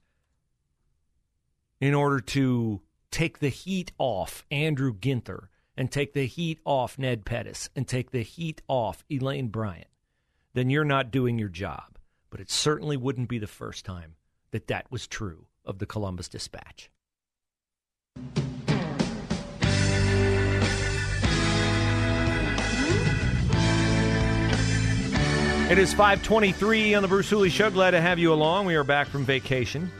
in 1.80 1.92
order 1.92 2.20
to 2.20 2.82
take 3.10 3.40
the 3.40 3.48
heat 3.48 3.92
off 3.98 4.44
Andrew 4.50 4.94
Ginther 4.94 5.48
and 5.76 5.90
take 5.90 6.12
the 6.12 6.26
heat 6.26 6.60
off 6.64 6.98
Ned 6.98 7.24
Pettus 7.24 7.68
and 7.74 7.88
take 7.88 8.12
the 8.12 8.22
heat 8.22 8.62
off 8.68 9.04
Elaine 9.10 9.48
Bryant, 9.48 9.88
then 10.54 10.70
you're 10.70 10.84
not 10.84 11.10
doing 11.10 11.38
your 11.38 11.48
job. 11.48 11.91
But 12.32 12.40
it 12.40 12.50
certainly 12.50 12.96
wouldn't 12.96 13.28
be 13.28 13.38
the 13.38 13.46
first 13.46 13.84
time 13.84 14.14
that 14.52 14.68
that 14.68 14.90
was 14.90 15.06
true 15.06 15.44
of 15.66 15.78
the 15.78 15.84
Columbus 15.84 16.30
Dispatch. 16.30 16.90
It 25.70 25.78
is 25.78 25.92
523 25.92 26.94
on 26.94 27.02
the 27.02 27.08
Bruce 27.08 27.28
Hooley 27.28 27.50
Show. 27.50 27.70
Glad 27.70 27.90
to 27.90 28.00
have 28.00 28.18
you 28.18 28.32
along. 28.32 28.64
We 28.64 28.76
are 28.76 28.84
back 28.84 29.08
from 29.08 29.26
vacation. 29.26 29.90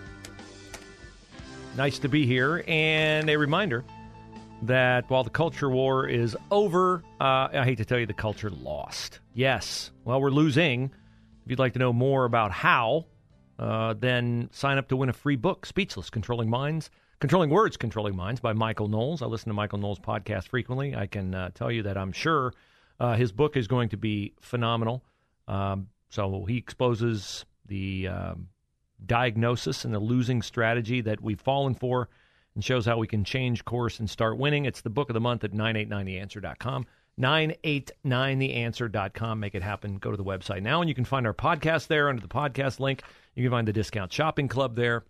Nice 1.76 1.98
to 1.98 2.08
be 2.08 2.24
here. 2.24 2.64
And 2.66 3.28
a 3.28 3.36
reminder 3.36 3.84
that 4.62 5.10
while 5.10 5.22
the 5.22 5.30
culture 5.30 5.68
war 5.68 6.08
is 6.08 6.34
over, 6.50 7.02
uh, 7.20 7.48
I 7.52 7.64
hate 7.64 7.76
to 7.76 7.84
tell 7.84 7.98
you, 7.98 8.06
the 8.06 8.14
culture 8.14 8.48
lost. 8.48 9.20
Yes. 9.34 9.90
Well, 10.06 10.18
we're 10.18 10.30
losing. 10.30 10.92
If 11.44 11.50
you'd 11.50 11.58
like 11.58 11.72
to 11.74 11.78
know 11.78 11.92
more 11.92 12.24
about 12.24 12.52
how, 12.52 13.06
uh, 13.58 13.94
then 13.94 14.48
sign 14.52 14.78
up 14.78 14.88
to 14.88 14.96
win 14.96 15.08
a 15.08 15.12
free 15.12 15.36
book, 15.36 15.66
Speechless 15.66 16.10
Controlling 16.10 16.50
Minds 16.50 16.90
Controlling 17.22 17.50
Words, 17.50 17.76
Controlling 17.76 18.16
Minds 18.16 18.40
by 18.40 18.52
Michael 18.52 18.88
Knowles. 18.88 19.22
I 19.22 19.26
listen 19.26 19.48
to 19.48 19.54
Michael 19.54 19.78
Knowles' 19.78 20.00
podcast 20.00 20.48
frequently. 20.48 20.96
I 20.96 21.06
can 21.06 21.32
uh, 21.36 21.50
tell 21.54 21.70
you 21.70 21.84
that 21.84 21.96
I'm 21.96 22.10
sure 22.10 22.52
uh, 22.98 23.14
his 23.14 23.30
book 23.30 23.56
is 23.56 23.68
going 23.68 23.90
to 23.90 23.96
be 23.96 24.32
phenomenal. 24.40 25.04
Um, 25.46 25.86
so 26.10 26.44
he 26.46 26.56
exposes 26.56 27.44
the 27.66 28.08
um, 28.08 28.48
diagnosis 29.06 29.84
and 29.84 29.94
the 29.94 30.00
losing 30.00 30.42
strategy 30.42 31.00
that 31.02 31.20
we've 31.20 31.40
fallen 31.40 31.74
for 31.74 32.08
and 32.56 32.64
shows 32.64 32.86
how 32.86 32.98
we 32.98 33.06
can 33.06 33.22
change 33.22 33.64
course 33.64 34.00
and 34.00 34.10
start 34.10 34.36
winning. 34.36 34.64
It's 34.64 34.80
the 34.80 34.90
book 34.90 35.08
of 35.08 35.14
the 35.14 35.20
month 35.20 35.44
at 35.44 35.52
989theanswer.com. 35.52 36.86
989theanswer.com. 37.20 39.40
Make 39.40 39.54
it 39.54 39.62
happen. 39.62 39.98
Go 39.98 40.10
to 40.10 40.16
the 40.16 40.24
website 40.24 40.62
now, 40.62 40.80
and 40.80 40.88
you 40.88 40.94
can 40.94 41.04
find 41.04 41.26
our 41.26 41.34
podcast 41.34 41.88
there 41.88 42.08
under 42.08 42.22
the 42.22 42.28
podcast 42.28 42.80
link. 42.80 43.02
You 43.34 43.44
can 43.44 43.50
find 43.50 43.68
the 43.68 43.72
discount 43.72 44.12
shopping 44.12 44.48
club 44.48 44.76
there. 44.76 45.04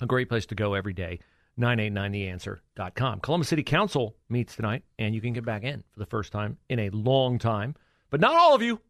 A 0.00 0.06
great 0.06 0.28
place 0.28 0.46
to 0.46 0.54
go 0.54 0.74
every 0.74 0.92
day. 0.92 1.20
989theanswer.com. 1.58 3.20
Columbus 3.20 3.48
City 3.48 3.62
Council 3.62 4.14
meets 4.28 4.56
tonight, 4.56 4.82
and 4.98 5.14
you 5.14 5.20
can 5.20 5.32
get 5.32 5.44
back 5.44 5.62
in 5.62 5.82
for 5.92 5.98
the 5.98 6.06
first 6.06 6.32
time 6.32 6.58
in 6.68 6.78
a 6.78 6.90
long 6.90 7.38
time. 7.38 7.74
But 8.10 8.20
not 8.20 8.36
all 8.36 8.54
of 8.54 8.62
you. 8.62 8.80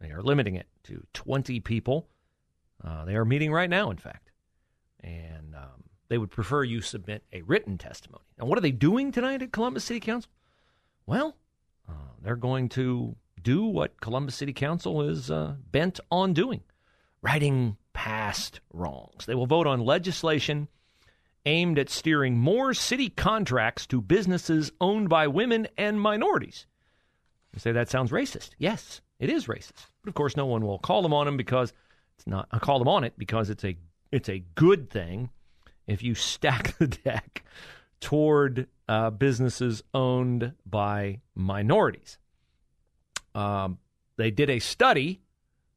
They 0.00 0.10
are 0.10 0.22
limiting 0.22 0.56
it 0.56 0.66
to 0.84 1.04
20 1.14 1.60
people. 1.60 2.08
Uh, 2.84 3.04
they 3.04 3.16
are 3.16 3.24
meeting 3.24 3.52
right 3.52 3.70
now, 3.70 3.90
in 3.90 3.96
fact. 3.96 4.30
And 5.00 5.54
um, 5.54 5.84
they 6.08 6.18
would 6.18 6.30
prefer 6.30 6.64
you 6.64 6.80
submit 6.80 7.22
a 7.32 7.42
written 7.42 7.78
testimony. 7.78 8.24
Now, 8.38 8.46
what 8.46 8.58
are 8.58 8.62
they 8.62 8.72
doing 8.72 9.12
tonight 9.12 9.42
at 9.42 9.52
Columbus 9.52 9.84
City 9.84 10.00
Council? 10.00 10.30
Well, 11.06 11.36
uh, 11.88 11.92
they're 12.22 12.36
going 12.36 12.68
to 12.70 13.16
do 13.42 13.64
what 13.64 14.00
Columbus 14.00 14.34
City 14.34 14.52
Council 14.52 15.02
is 15.02 15.30
uh, 15.30 15.54
bent 15.70 16.00
on 16.10 16.32
doing 16.32 16.62
righting 17.22 17.76
past 17.92 18.60
wrongs. 18.72 19.26
They 19.26 19.34
will 19.34 19.46
vote 19.46 19.66
on 19.66 19.80
legislation 19.80 20.68
aimed 21.46 21.78
at 21.78 21.88
steering 21.88 22.38
more 22.38 22.74
city 22.74 23.08
contracts 23.08 23.86
to 23.86 24.00
businesses 24.00 24.70
owned 24.80 25.08
by 25.08 25.26
women 25.26 25.66
and 25.76 26.00
minorities. 26.00 26.66
You 27.54 27.60
say 27.60 27.72
that 27.72 27.88
sounds 27.88 28.10
racist. 28.10 28.50
Yes, 28.58 29.00
it 29.18 29.30
is 29.30 29.46
racist. 29.46 29.86
But 30.02 30.08
of 30.08 30.14
course, 30.14 30.36
no 30.36 30.46
one 30.46 30.64
will 30.64 30.78
call 30.78 31.02
them 31.02 31.14
on 31.14 31.26
them 31.26 31.36
because 31.36 31.72
it's 32.16 32.26
not. 32.26 32.48
I 32.52 32.58
call 32.58 32.78
them 32.78 32.88
on 32.88 33.04
it 33.04 33.14
because 33.16 33.50
it's 33.50 33.64
a 33.64 33.76
it's 34.12 34.28
a 34.28 34.44
good 34.54 34.90
thing 34.90 35.30
if 35.86 36.02
you 36.02 36.14
stack 36.14 36.76
the 36.78 36.88
deck 36.88 37.44
toward 38.00 38.68
uh, 38.88 39.10
businesses 39.10 39.82
owned 39.92 40.54
by 40.64 41.20
minorities. 41.34 42.18
Um, 43.34 43.78
they 44.16 44.30
did 44.30 44.50
a 44.50 44.58
study 44.58 45.20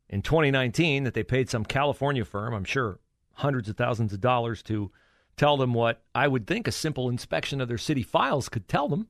in 0.09 0.21
2019 0.21 1.03
that 1.03 1.13
they 1.13 1.23
paid 1.23 1.49
some 1.49 1.65
California 1.65 2.25
firm, 2.25 2.53
I'm 2.53 2.63
sure 2.63 2.99
hundreds 3.33 3.69
of 3.69 3.77
thousands 3.77 4.13
of 4.13 4.21
dollars, 4.21 4.61
to 4.63 4.91
tell 5.37 5.57
them 5.57 5.73
what 5.73 6.03
I 6.13 6.27
would 6.27 6.47
think 6.47 6.67
a 6.67 6.71
simple 6.71 7.09
inspection 7.09 7.61
of 7.61 7.67
their 7.67 7.77
city 7.77 8.03
files 8.03 8.49
could 8.49 8.67
tell 8.67 8.87
them, 8.87 9.07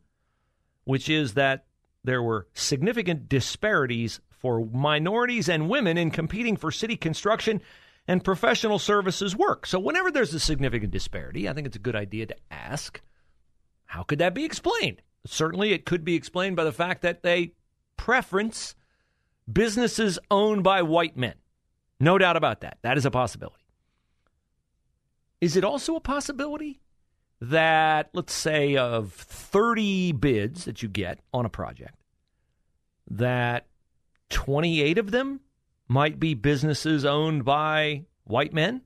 which 0.83 1.09
is 1.09 1.33
that 1.33 1.65
there 2.03 2.23
were 2.23 2.47
significant 2.53 3.29
disparities 3.29 4.19
for 4.29 4.65
minorities 4.65 5.49
and 5.49 5.69
women 5.69 5.97
in 5.97 6.09
competing 6.09 6.57
for 6.57 6.71
city 6.71 6.95
construction 6.95 7.61
and 8.07 8.23
professional 8.23 8.79
services 8.79 9.35
work. 9.35 9.65
So, 9.65 9.79
whenever 9.79 10.11
there's 10.11 10.33
a 10.33 10.39
significant 10.39 10.91
disparity, 10.91 11.47
I 11.47 11.53
think 11.53 11.67
it's 11.67 11.75
a 11.75 11.79
good 11.79 11.95
idea 11.95 12.25
to 12.25 12.35
ask 12.49 13.01
how 13.91 14.03
could 14.03 14.19
that 14.19 14.33
be 14.33 14.45
explained? 14.45 15.01
Certainly, 15.25 15.73
it 15.73 15.85
could 15.85 16.05
be 16.05 16.15
explained 16.15 16.55
by 16.55 16.63
the 16.63 16.71
fact 16.71 17.01
that 17.01 17.23
they 17.23 17.51
preference 17.97 18.73
businesses 19.51 20.17
owned 20.31 20.63
by 20.63 20.81
white 20.81 21.17
men. 21.17 21.33
No 21.99 22.17
doubt 22.17 22.37
about 22.37 22.61
that. 22.61 22.77
That 22.83 22.97
is 22.97 23.05
a 23.05 23.11
possibility. 23.11 23.65
Is 25.41 25.57
it 25.57 25.65
also 25.65 25.97
a 25.97 25.99
possibility 25.99 26.79
that, 27.41 28.11
let's 28.13 28.31
say, 28.31 28.77
of 28.77 29.11
30 29.11 30.13
bids 30.13 30.63
that 30.63 30.81
you 30.81 30.87
get 30.87 31.19
on 31.33 31.45
a 31.45 31.49
project, 31.49 32.01
that 33.09 33.67
28 34.29 34.99
of 34.99 35.11
them 35.11 35.41
might 35.89 36.17
be 36.17 36.33
businesses 36.33 37.03
owned 37.03 37.43
by 37.43 38.05
white 38.23 38.53
men? 38.53 38.83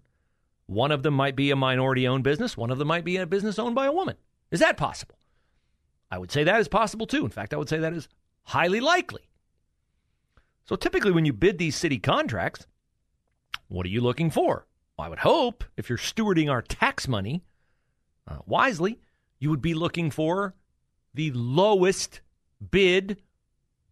One 0.65 0.91
of 0.91 1.03
them 1.03 1.13
might 1.13 1.35
be 1.35 1.51
a 1.51 1.55
minority 1.55 2.07
owned 2.07 2.23
business, 2.23 2.57
one 2.57 2.71
of 2.71 2.79
them 2.79 2.87
might 2.87 3.05
be 3.05 3.17
a 3.17 3.27
business 3.27 3.59
owned 3.59 3.75
by 3.75 3.85
a 3.85 3.91
woman. 3.91 4.15
Is 4.55 4.61
that 4.61 4.77
possible? 4.77 5.19
I 6.09 6.17
would 6.17 6.31
say 6.31 6.45
that 6.45 6.61
is 6.61 6.69
possible 6.69 7.05
too. 7.05 7.25
In 7.25 7.29
fact, 7.29 7.53
I 7.53 7.57
would 7.57 7.67
say 7.67 7.77
that 7.77 7.91
is 7.91 8.07
highly 8.43 8.79
likely. 8.79 9.23
So 10.63 10.77
typically, 10.77 11.11
when 11.11 11.25
you 11.25 11.33
bid 11.33 11.57
these 11.57 11.75
city 11.75 11.99
contracts, 11.99 12.65
what 13.67 13.85
are 13.85 13.89
you 13.89 13.99
looking 13.99 14.29
for? 14.29 14.65
Well, 14.97 15.07
I 15.07 15.09
would 15.09 15.19
hope 15.19 15.65
if 15.75 15.89
you're 15.89 15.97
stewarding 15.97 16.49
our 16.49 16.61
tax 16.61 17.05
money 17.05 17.43
uh, 18.29 18.37
wisely, 18.45 19.01
you 19.39 19.49
would 19.49 19.61
be 19.61 19.73
looking 19.73 20.09
for 20.09 20.55
the 21.13 21.31
lowest 21.31 22.21
bid 22.71 23.21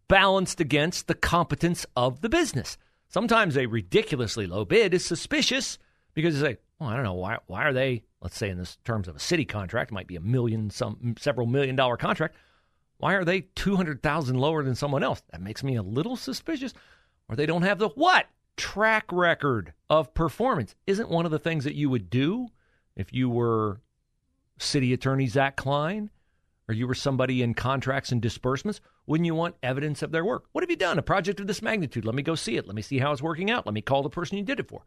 balanced 0.08 0.62
against 0.62 1.08
the 1.08 1.14
competence 1.14 1.86
of 1.98 2.22
the 2.22 2.30
business. 2.30 2.78
Sometimes 3.10 3.58
a 3.58 3.66
ridiculously 3.66 4.48
low 4.48 4.64
bid 4.64 4.94
is 4.94 5.04
suspicious 5.04 5.78
because 6.14 6.36
you 6.36 6.42
say, 6.42 6.58
well, 6.84 6.92
I 6.92 6.96
don't 6.96 7.06
know, 7.06 7.14
why, 7.14 7.38
why 7.48 7.64
are 7.64 7.74
they, 7.74 8.04
let's 8.22 8.38
say 8.38 8.50
in 8.50 8.58
this 8.58 8.78
terms 8.84 9.08
of 9.08 9.16
a 9.16 9.20
city 9.20 9.46
contract, 9.46 9.92
might 9.92 10.08
be 10.08 10.18
a 10.18 10.22
million, 10.22 10.70
some 10.70 11.16
several 11.18 11.48
million 11.48 11.76
dollar 11.76 11.96
contract. 11.96 12.36
Why 12.98 13.14
are 13.14 13.24
they 13.24 13.42
200,000 13.56 14.38
lower 14.38 14.64
than 14.64 14.76
someone 14.76 15.04
else? 15.04 15.24
That 15.32 15.42
makes 15.42 15.64
me 15.64 15.76
a 15.76 15.82
little 15.82 16.16
suspicious. 16.16 16.74
Or 17.30 17.36
they 17.36 17.46
don't 17.46 17.64
have 17.64 17.80
the 17.80 17.90
what? 17.90 18.28
Track 18.58 19.06
record 19.12 19.74
of 19.90 20.14
performance. 20.14 20.76
Isn't 20.86 21.10
one 21.10 21.26
of 21.26 21.32
the 21.32 21.40
things 21.40 21.64
that 21.64 21.76
you 21.76 21.90
would 21.90 22.10
do 22.10 22.48
if 22.96 23.14
you 23.14 23.30
were 23.30 23.80
city 24.58 24.94
attorney 24.94 25.28
Zach 25.28 25.56
Klein 25.56 26.10
or 26.68 26.76
you 26.76 26.86
were 26.86 26.94
somebody 26.94 27.42
in 27.42 27.54
contracts 27.54 28.12
and 28.12 28.22
disbursements? 28.22 28.82
Wouldn't 29.06 29.26
you 29.26 29.36
want 29.36 29.56
evidence 29.64 30.02
of 30.02 30.12
their 30.12 30.24
work? 30.24 30.46
What 30.52 30.64
have 30.64 30.70
you 30.70 30.76
done? 30.76 31.00
A 31.00 31.04
project 31.04 31.40
of 31.40 31.48
this 31.48 31.62
magnitude. 31.62 32.06
Let 32.06 32.16
me 32.16 32.24
go 32.24 32.36
see 32.36 32.58
it. 32.58 32.68
Let 32.68 32.76
me 32.76 32.82
see 32.82 33.00
how 33.00 33.12
it's 33.12 33.22
working 33.22 33.52
out. 33.52 33.66
Let 33.66 33.74
me 33.74 33.82
call 33.82 34.04
the 34.04 34.10
person 34.10 34.38
you 34.38 34.44
did 34.44 34.60
it 34.60 34.70
for. 34.70 34.84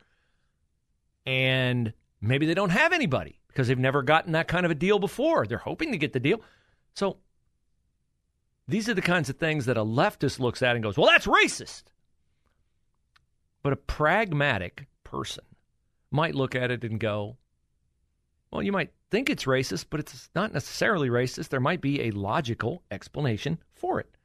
And 1.26 1.92
maybe 2.20 2.46
they 2.46 2.54
don't 2.54 2.70
have 2.70 2.92
anybody 2.92 3.40
because 3.48 3.68
they've 3.68 3.78
never 3.78 4.02
gotten 4.02 4.32
that 4.32 4.48
kind 4.48 4.64
of 4.64 4.70
a 4.70 4.76
deal 4.76 4.98
before. 4.98 5.46
They're 5.46 5.58
hoping 5.58 5.92
to 5.92 5.98
get 5.98 6.12
the 6.12 6.20
deal. 6.20 6.40
So 6.94 7.18
these 8.68 8.88
are 8.88 8.94
the 8.94 9.02
kinds 9.02 9.28
of 9.28 9.36
things 9.36 9.66
that 9.66 9.76
a 9.76 9.84
leftist 9.84 10.40
looks 10.40 10.62
at 10.62 10.74
and 10.74 10.82
goes, 10.82 10.96
well, 10.96 11.08
that's 11.08 11.26
racist. 11.26 11.84
But 13.62 13.72
a 13.72 13.76
pragmatic 13.76 14.86
person 15.04 15.44
might 16.10 16.34
look 16.34 16.54
at 16.54 16.70
it 16.70 16.84
and 16.84 17.00
go, 17.00 17.36
well, 18.50 18.62
you 18.62 18.72
might 18.72 18.92
think 19.10 19.28
it's 19.28 19.44
racist, 19.44 19.86
but 19.90 20.00
it's 20.00 20.30
not 20.34 20.52
necessarily 20.52 21.08
racist. 21.08 21.48
There 21.48 21.60
might 21.60 21.80
be 21.80 22.02
a 22.02 22.10
logical 22.12 22.82
explanation 22.90 23.58
for 23.74 24.00
it. 24.00 24.16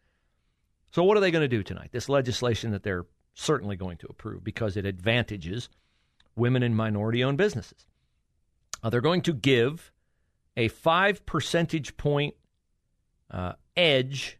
So, 0.91 1.03
what 1.03 1.17
are 1.17 1.21
they 1.21 1.31
going 1.31 1.43
to 1.43 1.47
do 1.47 1.63
tonight? 1.63 1.89
This 1.91 2.09
legislation 2.09 2.71
that 2.71 2.83
they're 2.83 3.05
certainly 3.33 3.75
going 3.75 3.97
to 3.97 4.07
approve 4.09 4.43
because 4.43 4.77
it 4.77 4.85
advantages 4.85 5.69
women 6.35 6.63
and 6.63 6.75
minority 6.75 7.23
owned 7.23 7.37
businesses. 7.37 7.85
Uh, 8.83 8.89
they're 8.89 9.01
going 9.01 9.21
to 9.21 9.33
give 9.33 9.91
a 10.57 10.67
five 10.67 11.25
percentage 11.25 11.97
point 11.97 12.35
uh, 13.29 13.53
edge 13.77 14.37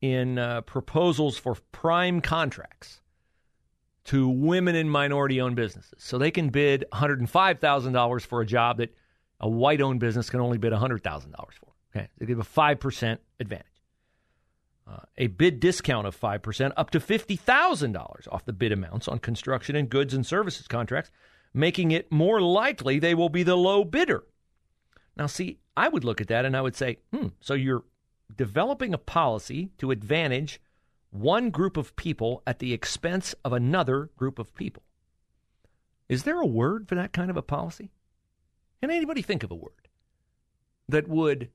in 0.00 0.38
uh, 0.38 0.60
proposals 0.62 1.38
for 1.38 1.56
prime 1.70 2.20
contracts 2.20 3.00
to 4.04 4.28
women 4.28 4.74
and 4.74 4.90
minority 4.90 5.40
owned 5.40 5.56
businesses. 5.56 6.02
So 6.02 6.18
they 6.18 6.30
can 6.30 6.48
bid 6.48 6.84
$105,000 6.92 8.26
for 8.26 8.40
a 8.40 8.46
job 8.46 8.78
that 8.78 8.94
a 9.40 9.48
white 9.48 9.80
owned 9.80 10.00
business 10.00 10.28
can 10.28 10.40
only 10.40 10.58
bid 10.58 10.72
$100,000 10.72 11.02
for. 11.52 11.72
Okay. 11.94 12.08
They 12.18 12.26
give 12.26 12.40
a 12.40 12.44
5% 12.44 13.18
advantage. 13.38 13.66
A 15.18 15.26
bid 15.28 15.60
discount 15.60 16.06
of 16.06 16.18
5% 16.18 16.72
up 16.76 16.90
to 16.90 17.00
$50,000 17.00 18.28
off 18.30 18.44
the 18.44 18.52
bid 18.52 18.72
amounts 18.72 19.08
on 19.08 19.18
construction 19.18 19.76
and 19.76 19.88
goods 19.88 20.14
and 20.14 20.26
services 20.26 20.66
contracts, 20.66 21.10
making 21.54 21.90
it 21.90 22.10
more 22.10 22.40
likely 22.40 22.98
they 22.98 23.14
will 23.14 23.28
be 23.28 23.42
the 23.42 23.56
low 23.56 23.84
bidder. 23.84 24.24
Now, 25.16 25.26
see, 25.26 25.58
I 25.76 25.88
would 25.88 26.04
look 26.04 26.20
at 26.20 26.28
that 26.28 26.44
and 26.44 26.56
I 26.56 26.62
would 26.62 26.76
say, 26.76 26.98
hmm, 27.12 27.28
so 27.40 27.54
you're 27.54 27.84
developing 28.34 28.94
a 28.94 28.98
policy 28.98 29.70
to 29.78 29.90
advantage 29.90 30.60
one 31.10 31.50
group 31.50 31.76
of 31.76 31.94
people 31.96 32.42
at 32.46 32.58
the 32.58 32.72
expense 32.72 33.34
of 33.44 33.52
another 33.52 34.10
group 34.16 34.38
of 34.38 34.54
people. 34.54 34.82
Is 36.08 36.24
there 36.24 36.40
a 36.40 36.46
word 36.46 36.88
for 36.88 36.94
that 36.94 37.12
kind 37.12 37.30
of 37.30 37.36
a 37.36 37.42
policy? 37.42 37.90
Can 38.80 38.90
anybody 38.90 39.22
think 39.22 39.42
of 39.42 39.50
a 39.50 39.54
word 39.54 39.88
that 40.88 41.08
would 41.08 41.50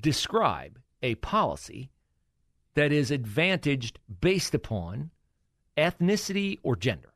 describe 0.00 0.78
a 1.02 1.14
policy 1.16 1.90
that 2.74 2.92
is 2.92 3.10
advantaged 3.10 3.98
based 4.20 4.54
upon 4.54 5.10
ethnicity 5.76 6.58
or 6.62 6.76
gender 6.76 7.12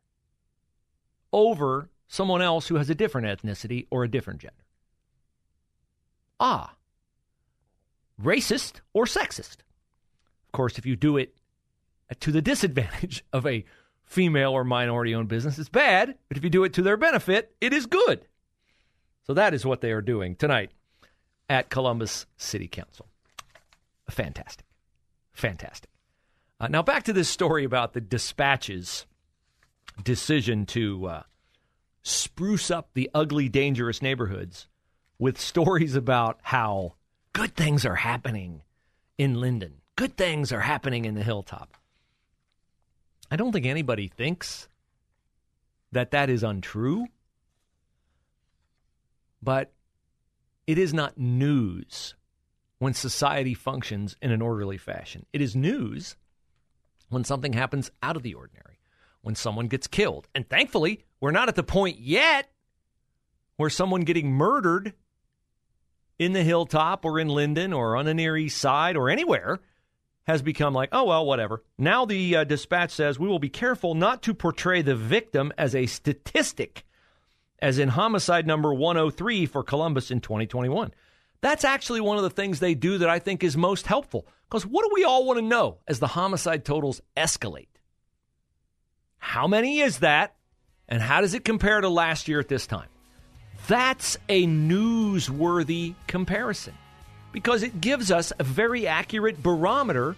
over 1.33 1.89
someone 2.09 2.43
else 2.43 2.69
who 2.69 2.77
has 2.77 2.91
a 2.91 2.95
different 2.95 3.27
ethnicity 3.27 3.87
or 3.91 4.05
a 4.05 4.11
different 4.11 4.41
gender? 4.41 4.65
Ah, 6.39 6.75
racist 8.23 8.81
or 8.93 9.05
sexist. 9.05 9.59
Of 10.47 10.53
course, 10.53 10.79
if 10.79 10.87
you 10.87 10.97
do 10.97 11.17
it 11.17 11.35
to 12.21 12.33
the 12.33 12.43
disadvantage 12.53 13.25
of 13.33 13.47
a 13.47 13.65
female 14.05 14.53
or 14.53 14.65
minority 14.65 15.15
owned 15.15 15.29
business, 15.29 15.59
it's 15.59 15.69
bad. 15.69 16.17
But 16.29 16.37
if 16.37 16.45
you 16.45 16.51
do 16.51 16.65
it 16.65 16.73
to 16.75 16.83
their 16.83 16.97
benefit, 16.97 17.55
it 17.61 17.73
is 17.73 17.87
good. 17.87 18.27
So 19.27 19.35
that 19.35 19.55
is 19.55 19.65
what 19.65 19.81
they 19.81 19.93
are 19.93 20.03
doing 20.03 20.35
tonight 20.35 20.73
at 21.49 21.71
Columbus 21.71 22.27
City 22.37 22.67
Council. 22.67 23.10
Fantastic. 24.11 24.67
Fantastic. 25.33 25.91
Uh, 26.59 26.69
now, 26.69 26.83
back 26.83 27.05
to 27.05 27.13
this 27.13 27.29
story 27.29 27.65
about 27.65 27.95
the 27.95 28.01
dispatch's 28.01 29.07
decision 30.03 30.67
to 30.67 31.07
uh, 31.07 31.23
spruce 32.03 32.71
up 32.71 32.91
the 32.95 33.11
ugly, 33.15 33.49
dangerous 33.49 34.03
neighborhoods 34.03 34.69
with 35.19 35.41
stories 35.41 35.95
about 35.95 36.39
how 36.43 36.95
good 37.33 37.55
things 37.55 37.87
are 37.87 37.97
happening 37.97 38.63
in 39.17 39.41
Linden. 39.41 39.81
Good 39.97 40.17
things 40.17 40.53
are 40.53 40.61
happening 40.61 41.05
in 41.05 41.15
the 41.15 41.23
hilltop. 41.23 41.77
I 43.31 43.37
don't 43.37 43.53
think 43.53 43.67
anybody 43.67 44.09
thinks 44.09 44.69
that 45.93 46.11
that 46.11 46.31
is 46.31 46.43
untrue, 46.43 47.07
but 49.43 49.73
it 50.67 50.79
is 50.79 50.93
not 50.93 51.19
news 51.19 52.15
when 52.81 52.95
society 52.95 53.55
functions 53.55 54.17
in 54.21 54.33
an 54.33 54.43
orderly 54.43 54.79
fashion. 54.79 55.27
It 55.33 55.43
is 55.43 55.55
news 55.55 56.17
when 57.11 57.25
something 57.25 57.53
happens 57.53 57.91
out 58.03 58.17
of 58.17 58.23
the 58.23 58.35
ordinary, 58.35 58.81
when 59.21 59.35
someone 59.35 59.69
gets 59.69 59.87
killed. 59.87 60.27
And 60.35 60.49
thankfully, 60.49 61.05
we're 61.21 61.31
not 61.31 61.49
at 61.49 61.57
the 61.57 61.63
point 61.63 62.01
yet 62.01 62.51
where 63.57 63.69
someone 63.69 64.01
getting 64.01 64.33
murdered 64.33 64.95
in 66.19 66.33
the 66.33 66.43
hilltop 66.43 67.05
or 67.05 67.21
in 67.21 67.29
Linden 67.29 67.75
or 67.75 67.97
on 67.97 68.07
the 68.07 68.15
Near 68.15 68.35
East 68.35 68.57
Side 68.57 68.97
or 68.97 69.11
anywhere 69.11 69.61
has 70.23 70.41
become 70.41 70.73
like, 70.73 70.89
oh, 70.93 71.05
well, 71.05 71.27
whatever. 71.27 71.63
Now 71.77 72.07
the 72.07 72.37
uh, 72.37 72.45
dispatch 72.45 72.93
says 72.93 73.19
we 73.19 73.29
will 73.29 73.39
be 73.39 73.51
careful 73.51 73.95
not 73.95 74.23
to 74.23 74.33
portray 74.33 74.81
the 74.81 74.97
victim 74.97 75.53
as 75.59 75.75
a 75.75 75.85
statistic, 75.85 76.87
as 77.59 77.79
in 77.79 77.91
homicide 77.91 78.47
number 78.47 78.73
103 78.73 79.45
for 79.45 79.63
Columbus 79.63 80.11
in 80.11 80.21
2021. 80.21 80.95
That's 81.41 81.65
actually 81.65 82.01
one 82.01 82.17
of 82.17 82.23
the 82.23 82.31
things 82.31 82.61
they 82.61 82.75
do 82.75 82.99
that 82.99 83.09
I 83.09 83.19
think 83.19 83.43
is 83.43 83.57
most 83.57 83.87
helpful. 83.87 84.27
Because 84.49 84.67
what 84.67 84.85
do 84.85 84.91
we 84.93 85.05
all 85.05 85.25
want 85.25 85.39
to 85.39 85.45
know 85.45 85.79
as 85.87 85.99
the 85.99 86.07
homicide 86.09 86.65
totals 86.65 87.01
escalate? 87.17 87.69
How 89.19 89.47
many 89.47 89.81
is 89.81 89.99
that? 89.99 90.35
And 90.89 91.01
how 91.01 91.21
does 91.21 91.35
it 91.35 91.45
compare 91.45 91.81
to 91.81 91.89
last 91.89 92.27
year 92.27 92.41
at 92.41 92.49
this 92.49 92.67
time? 92.67 92.89
That's 93.69 94.19
a 94.29 94.47
newsworthy 94.47 95.95
comparison 96.09 96.75
because 97.33 97.63
it 97.63 97.81
gives 97.81 98.11
us 98.11 98.33
a 98.39 98.45
very 98.45 98.87
accurate 98.87 99.43
barometer 99.43 100.17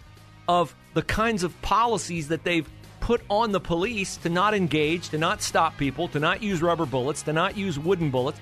of 0.49 0.75
the 0.95 1.03
kinds 1.03 1.43
of 1.43 1.61
policies 1.63 2.29
that 2.29 2.45
they've 2.45 2.69
put 3.01 3.21
on 3.29 3.53
the 3.53 3.61
police 3.61 4.17
to 4.19 4.29
not 4.29 4.55
engage, 4.55 5.11
to 5.11 5.19
not 5.19 5.43
stop 5.43 5.77
people, 5.77 6.09
to 6.09 6.21
not 6.21 6.43
use 6.43 6.63
rubber 6.63 6.87
bullets, 6.87 7.23
to 7.23 7.33
not 7.33 7.57
use 7.57 7.79
wooden 7.79 8.11
bullets. 8.11 8.41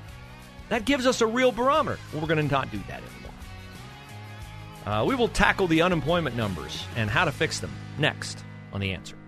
That 0.70 0.84
gives 0.84 1.06
us 1.06 1.20
a 1.20 1.26
real 1.26 1.52
barometer. 1.52 1.98
Well, 2.12 2.22
we're 2.22 2.28
going 2.28 2.48
to 2.48 2.52
not 2.52 2.70
do 2.70 2.80
that 2.88 3.02
anymore. 3.02 3.30
Uh, 4.86 5.04
we 5.04 5.14
will 5.14 5.28
tackle 5.28 5.66
the 5.66 5.82
unemployment 5.82 6.36
numbers 6.36 6.84
and 6.96 7.10
how 7.10 7.26
to 7.26 7.32
fix 7.32 7.60
them 7.60 7.72
next 7.98 8.42
on 8.72 8.80
The 8.80 8.92
Answer. 8.92 9.19